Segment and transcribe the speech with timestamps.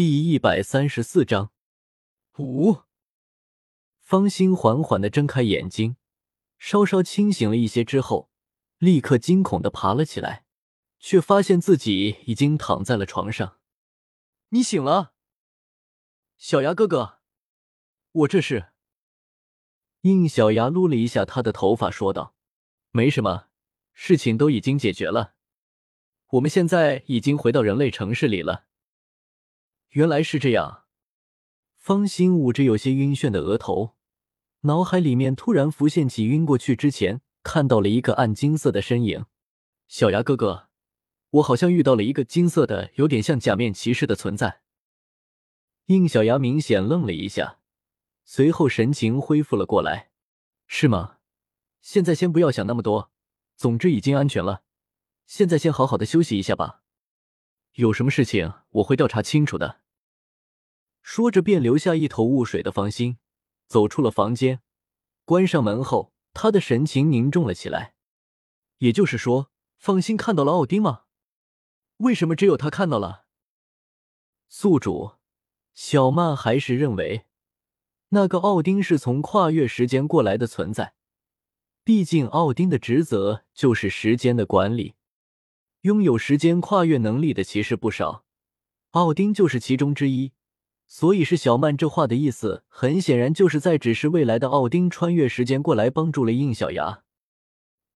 [0.00, 1.52] 第一百三十四章，
[2.38, 2.78] 五。
[4.00, 5.96] 方心缓缓的睁开眼睛，
[6.56, 8.30] 稍稍清醒了一些之后，
[8.78, 10.46] 立刻惊恐的爬了起来，
[10.98, 13.58] 却发现自己已经躺在了床上。
[14.48, 15.12] 你醒了，
[16.38, 17.18] 小牙哥哥，
[18.12, 18.72] 我这是。
[20.00, 22.34] 应小牙撸了一下他的头发，说道
[22.90, 23.48] ：“没什么，
[23.92, 25.34] 事情都已经解决了。
[26.28, 28.68] 我们现在已经回到人类城市里了。”
[29.90, 30.84] 原来是这样，
[31.76, 33.96] 方心捂着有些晕眩的额头。
[34.60, 39.24] 脑海里面突然浮现起晕过去之前看到了一个暗金色的身影，
[39.88, 40.68] 小牙哥哥，
[41.30, 44.60] 我好像遇到了一个金色的、有点像假面骑士的存在。
[45.86, 47.58] 应小牙明显愣了一下，
[48.24, 50.10] 随后神情恢复了过来。
[50.68, 51.16] 是吗？
[51.80, 53.10] 现在先不要想那么多，
[53.56, 54.62] 总之已经安全了，
[55.26, 56.79] 现在先好好的休息一下吧。
[57.80, 59.80] 有什么事情我会调查清楚的。
[61.02, 63.18] 说着便留下一头雾水的方心。
[63.66, 64.62] 走出了房间，
[65.24, 67.94] 关上门后，他的神情凝重了起来。
[68.78, 71.04] 也就是说，方心看到了奥丁吗？
[71.98, 73.26] 为什么只有他看到了？
[74.48, 75.12] 宿主
[75.72, 77.26] 小曼还是认为
[78.08, 80.94] 那个奥丁是从跨越时间过来的存在。
[81.84, 84.96] 毕竟，奥丁的职责就是时间的管理，
[85.82, 88.24] 拥有时间跨越能力的骑士不少，
[88.90, 90.32] 奥丁就是其中之一。
[90.86, 97.04] 所以是小曼这话的意思，很显然就是在指示未来的奥丁穿越时间过来帮助了应小牙。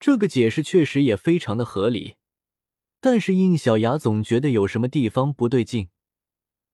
[0.00, 2.14] 这个解释确实也非常的合理，
[3.00, 5.88] 但是应小牙总觉得有什么地方不对劲，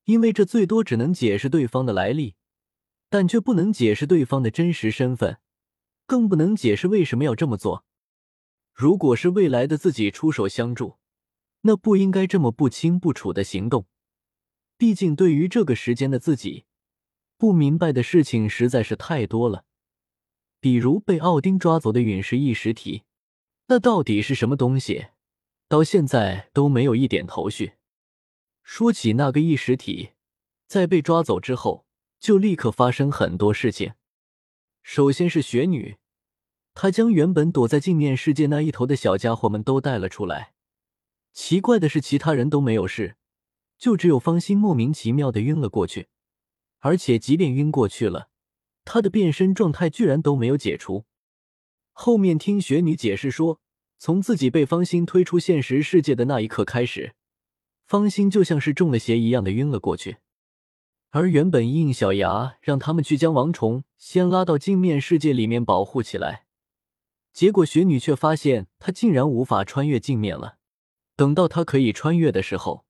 [0.04, 2.36] 因为这最多只能解释对方的来历，
[3.08, 5.38] 但却不能解释对方的真实身份，
[6.06, 7.84] 更不能解释为什么要这么做。
[8.74, 10.98] 如果是未来的自己出手相助，
[11.62, 13.86] 那不应该这么不清不楚的行动。
[14.76, 16.64] 毕竟，对于这个时间的自己，
[17.36, 19.64] 不明白的事情实在是太多了。
[20.58, 23.04] 比如被奥丁抓走的陨石异实体，
[23.66, 25.08] 那到底是什么东西？
[25.68, 27.74] 到现在都没有一点头绪。
[28.62, 30.10] 说起那个异实体，
[30.66, 31.86] 在被抓走之后，
[32.18, 33.94] 就立刻发生很多事情。
[34.82, 35.96] 首先是雪女，
[36.74, 40.54] 她将原本躲在镜面世界那一头的小家伙们都带了出来。
[41.32, 43.16] 奇怪的是，其他人都没有事。
[43.78, 46.08] 就只有方心莫名其妙的晕了过去，
[46.80, 48.28] 而且即便晕过去了，
[48.84, 51.06] 他的变身状态居然都没有解除。
[51.92, 53.58] 后面听雪女解释说，
[53.98, 57.14] 从自己被方心推出现实世界的那一刻开始，
[57.86, 60.18] 方心就像是中了邪一样的晕了过去。
[61.08, 66.44] 而原本应小牙让他们去将王虫先拉到镜面世界里面保护起来，
[67.32, 70.58] 结果雪女却发现他竟然无法穿越镜面了。
[71.20, 72.86] 等到他可以穿越的时候。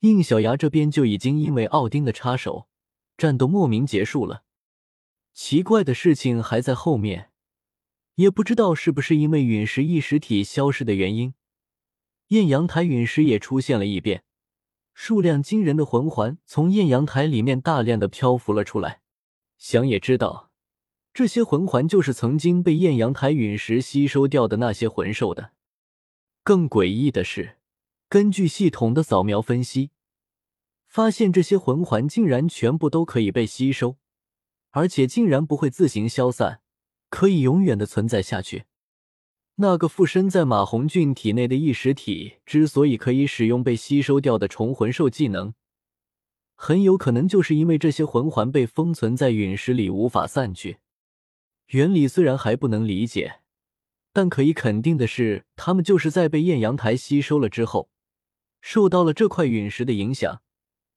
[0.00, 2.68] 应小牙这边就已经因为奥丁的插手，
[3.16, 4.42] 战斗莫名结束了。
[5.32, 7.30] 奇怪的事情还在后面，
[8.16, 11.32] 也不知道是不是因为陨石异实体消失的原因，
[12.28, 14.24] 艳阳台陨石也出现了异变，
[14.92, 19.00] 数量惊人的魂环从艳阳台里面大量的漂浮了出来。
[19.56, 20.50] 想也知道，
[21.14, 25.53] 这些魂环就是曾经被艳阳台陨石吸收掉的那些魂兽的。
[26.44, 27.56] 更诡异的是，
[28.08, 29.90] 根据系统的扫描分析。
[30.86, 33.96] 发现这些魂环竟然全部都可以被吸收，
[34.70, 36.60] 而且竟然不会自行消散，
[37.08, 38.66] 可以永远的存在下去。
[39.56, 45.54] 那个附身在马红俊体内的异实体之所以可以使用被吸收掉的虫魂兽技能，
[46.54, 50.78] 很有可能就是因为这些魂环被封存在陨石里无法散去。
[51.68, 53.40] 原理虽然还不能理解，
[54.14, 57.90] 但可以肯定的是，他们就是在被艳阳台吸收了之后，
[58.62, 60.40] 受到了这块陨石的影响。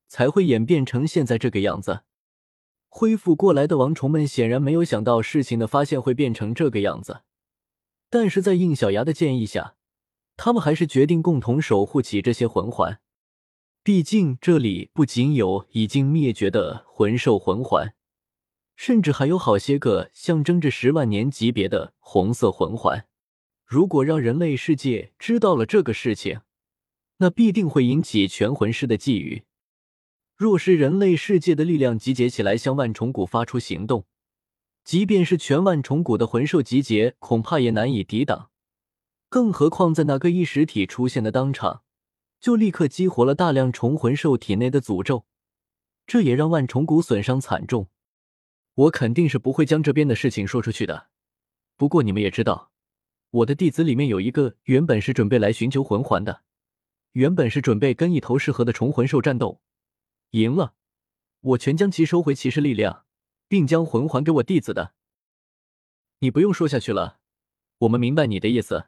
[0.09, 2.03] 才会演变成现在这个样子。
[2.87, 7.23] 恢复过来的王虫们显然没有想到事情的发现会变成这个样子，
[8.09, 9.75] 但是在应小牙的建议下，
[10.37, 13.01] 他们还是决定共同守护起这些魂环。
[13.83, 17.93] 毕竟这里不仅有已经灭绝的魂兽魂环，
[18.75, 23.05] 甚至还有好些个象征着十万年级别的红色魂环。
[23.67, 26.39] 如果让人类世界知道了这个事情，
[27.17, 29.43] 那必定会引起全魂师的觊觎。
[30.37, 34.05] 若是人类世界的力量集结起来，向万重谷发出行动，
[34.85, 38.51] 即便是全万重谷的魂兽集结，恐怕也难以抵挡。
[39.27, 41.83] 更何况在那个异实体出现的当场，
[42.39, 45.25] 就立刻激活了大量虫魂兽体内的诅咒，
[46.05, 47.89] 这也让万重谷损伤惨重。
[48.75, 51.09] 我肯定是不会将这边的事情说出去的。
[51.75, 52.71] 不过你们也知道，
[53.29, 56.43] 我的弟子里面有一个原本是准备来寻求魂环的，
[57.11, 59.61] 原本是准备跟一头适合的虫魂兽战斗。
[60.31, 60.73] 赢了，
[61.41, 63.05] 我全将其收回骑士力量，
[63.47, 64.93] 并将魂环给我弟子的。
[66.19, 67.19] 你不用说下去了，
[67.79, 68.87] 我们明白你的意思。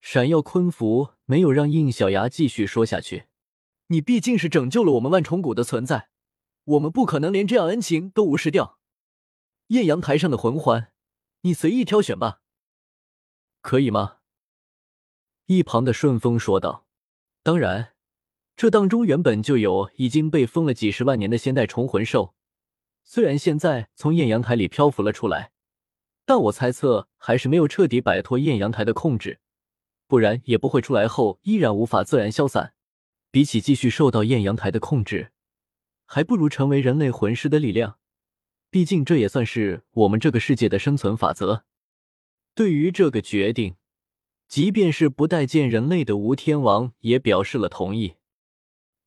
[0.00, 3.26] 闪耀昆服没有让应小牙继续说下去。
[3.88, 6.10] 你毕竟是拯救了我们万重谷的存在，
[6.64, 8.78] 我们不可能连这样恩情都无视掉。
[9.68, 10.92] 艳阳台上的魂环，
[11.42, 12.40] 你随意挑选吧，
[13.60, 14.16] 可以吗？
[15.46, 16.86] 一旁的顺风说道
[17.42, 17.94] ：“当然，
[18.56, 22.34] 这当中原本就有已经被封了几十万年的仙代虫魂兽，
[23.02, 25.52] 虽然现在从艳阳台里漂浮了出来，
[26.24, 29.40] 但我猜测还是没有彻底摆脱艳阳台的控制，
[30.06, 32.74] 不然也不会出来后依然无法自然消散。
[33.32, 35.32] 比起继续受到艳阳台的控制，
[36.04, 37.98] 还不如成为人类魂师的力量。
[38.70, 41.64] 毕竟这也算是我们这个世界的生存法则。
[42.54, 43.76] 对于这个决定。”
[44.48, 48.14] 即便是不待见人类的吴天王也表示了同意。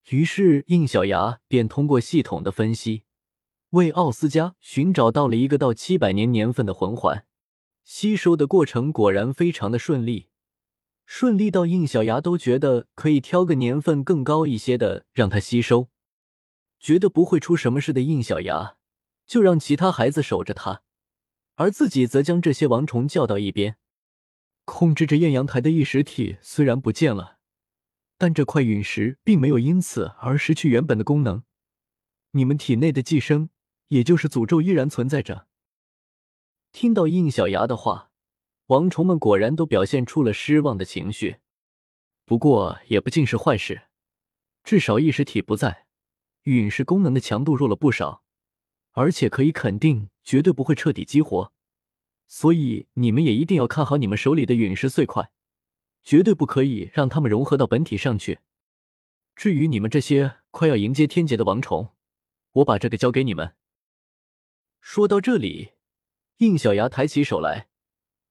[0.10, 3.04] 于是应小牙便通过系统的分析，
[3.72, 7.25] 为奥斯加寻找到了一个到七百年年份的魂环。
[7.84, 10.30] 吸收的过程果然非常的顺利，
[11.06, 15.90] 顺利到应小牙都觉得可以挑个年份更高一些的让他吸收。
[16.80, 18.78] 觉得不会出什么事的应小牙，
[19.25, 20.84] 就让其他孩子守着他，
[21.55, 23.77] 而自己则将这些王虫叫到一边。
[24.65, 27.39] 控制着艳阳台的异实体虽然不见了，
[28.17, 31.44] 但这块陨石并没有因此而失去原本的功能。
[32.31, 33.50] 你们体内的寄生，
[33.89, 35.47] 也就是诅咒，依然存在着。
[36.71, 38.11] 听到应小牙的话，
[38.67, 41.38] 王虫们果然都表现出了失望的情绪。
[42.25, 43.83] 不过也不尽是坏事，
[44.63, 45.88] 至少意识体不在，
[46.44, 48.23] 陨石功能的强度弱了不少，
[48.94, 51.51] 而且可以肯定，绝对不会彻底激活。
[52.27, 55.31] 所以你们也一定要看好你们手里的陨石碎块，
[56.03, 58.39] 绝对不可以让它们融合到本体上去。
[59.35, 61.89] 至于你们这些快要迎接天劫的王虫，
[62.53, 63.55] 我把这个交给你们。
[64.79, 65.71] 说到这里，
[66.37, 67.67] 应小牙抬起手来，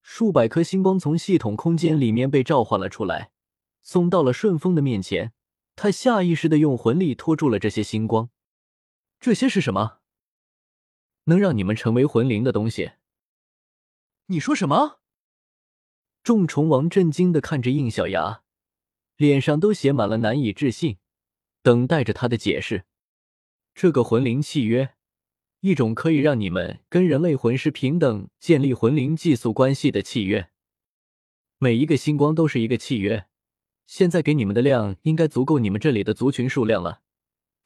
[0.03, 3.31] 数百颗星光从系统空间里面被召唤了出来，
[3.81, 5.33] 送到了顺风的面前。
[5.75, 8.29] 他下意识的用魂力拖住了这些星光。
[9.19, 10.02] 这些是什么？
[11.25, 12.93] 能让你们成为魂灵的东西？
[14.27, 15.01] 你说什么？
[16.23, 18.43] 众虫王震惊的看着应小牙，
[19.17, 20.99] 脸上都写满了难以置信，
[21.63, 22.85] 等待着他的解释。
[23.75, 24.95] 这个魂灵契约，
[25.61, 30.51] 一种可以让你们跟人类魂师平等建立魂灵寄宿关系的契约。
[31.59, 33.27] 每一个星光都是一个契约。
[33.87, 37.03] 现在给你们的量应该足够你们这里的族群数量了。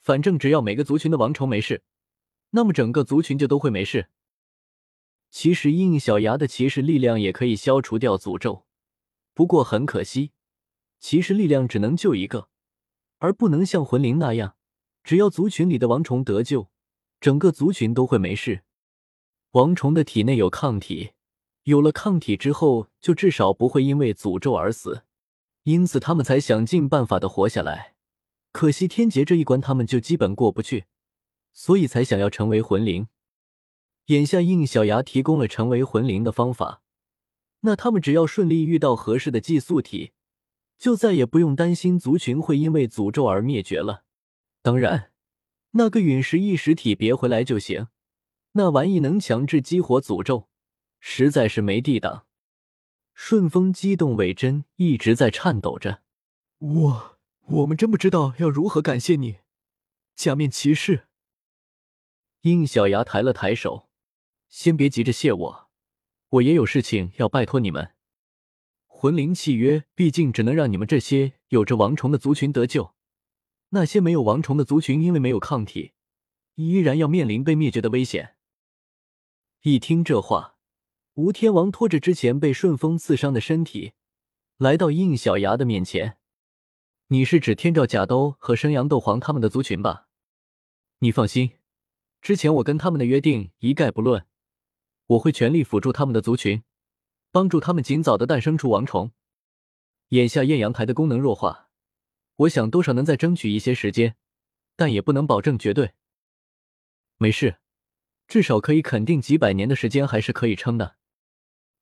[0.01, 1.83] 反正只要每个族群的王虫没事，
[2.57, 4.09] 那么整个族群就都会没事。
[5.31, 8.65] 其实，应小牙的骑士力量也可以消除掉诅咒，
[9.35, 10.33] 不过很可惜，
[10.99, 12.49] 骑士力量只能救一个，
[13.19, 14.57] 而不能像魂灵那样，
[15.05, 16.71] 只要族群里的王虫得救，
[17.21, 18.63] 整个族群都会没事。
[19.51, 21.11] 王虫的体内有抗体，
[21.65, 25.03] 有了抗体之后，就至少不会因为诅咒而死，
[25.65, 27.97] 因此他们才想尽办法的活下来。
[28.53, 30.87] 可惜天劫这一关，他们就基本过不去，
[31.57, 33.09] 所以才想要成为魂灵。
[34.07, 36.83] 眼下应小牙提供了成为魂灵的方法，
[37.61, 40.13] 那他们只要顺利遇到合适的寄宿体，
[40.77, 44.05] 就再也不用担心族群会因为诅咒而灭绝了。
[44.61, 45.11] 当然，
[45.71, 47.89] 那个陨石异实体别回来就行，
[48.53, 50.49] 那玩意能强制激活诅咒，
[51.01, 52.27] 实在是没地挡。
[53.15, 56.03] 顺风激动，尾针一直在颤抖着。
[56.59, 59.39] 我我们真不知道要如何感谢你，
[60.15, 61.06] 假面骑士。
[62.51, 63.89] 应小牙抬了抬手。
[64.49, 65.71] 先别急着谢我，
[66.29, 67.93] 我也有事情要拜托你们。
[68.87, 72.95] 魂灵契约毕竟只能让你们这些有着王虫的族群得救，
[73.71, 75.93] 那些没有王虫的族群因为没有抗体，
[76.55, 78.37] 依然要面临被灭绝的危险。
[79.63, 80.57] 一听这话，
[81.15, 83.93] 吴天王拖着之前被顺风刺伤的身体，
[84.57, 86.19] 来到应小牙的面前。
[87.09, 90.09] 你是指天照甲兜和生阳斗皇他们的族群吧？
[91.01, 91.53] 你放心，
[92.27, 94.27] 之前我跟他们的约定一概不论。
[95.07, 96.65] 我会全力辅助他们的族群，
[97.31, 99.13] 帮助他们尽早的诞生出王虫。
[100.09, 101.69] 眼下艳阳台的功能弱化，
[102.35, 104.17] 我想多少能再争取一些时间，
[104.75, 105.93] 但也不能保证绝对。
[107.17, 107.59] 没事，
[108.27, 110.97] 至少可以肯定几百年的时间还是可以撑的。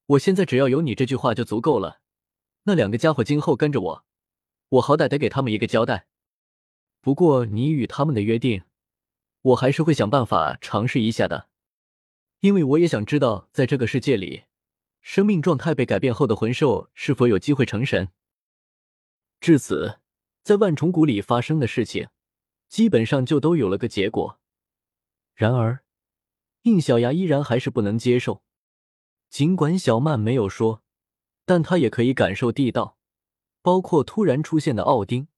[0.09, 2.03] 我现在只要有你这句话就足够了。
[2.65, 4.05] 那两个家伙今后跟着我，
[4.69, 6.07] 我好歹得给他们一个交代。
[7.01, 8.63] 不过你与他们的约定，
[9.45, 11.49] 我还是会想办法尝试一下的。
[12.41, 14.45] 因为我也想知道，在这个世界里，
[15.03, 18.09] 生命状态被改变后的魂兽是否有机会成神。
[19.41, 20.01] 至此，
[20.43, 22.09] 在万重谷里发生的事情，
[22.69, 24.41] 基本上就都有了个结果。
[25.35, 25.85] 然而，
[26.63, 28.43] 应小牙依然还是不能接受。
[29.29, 30.83] 尽管小曼没有说，
[31.45, 32.97] 但他也可以感受地道，
[33.61, 35.29] 包括突然出现的奥丁、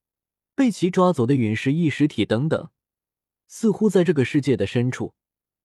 [0.54, 2.70] 被其抓走的陨石异实体等等。
[3.46, 5.14] 似乎在这个世界的深处，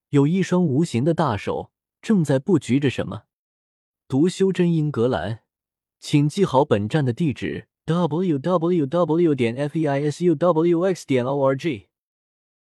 [0.09, 1.71] 有一双无形的大手
[2.01, 3.23] 正在布局着什么。
[4.07, 5.41] 读修真英格兰，
[5.99, 9.35] 请记好本站的地址：w w w.
[9.35, 11.05] 点 f e i s u w x.
[11.05, 11.90] 点 o r g。